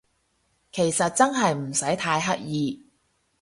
[0.71, 2.83] 其實真係唔使太刻意